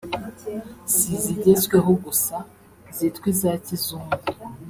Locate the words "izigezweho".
1.17-1.91